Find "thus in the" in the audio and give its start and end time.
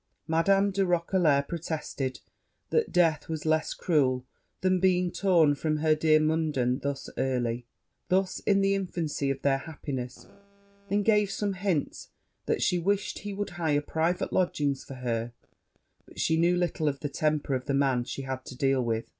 8.07-8.73